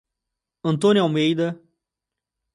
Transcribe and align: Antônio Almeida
Antônio 0.63 1.03
Almeida 1.03 1.61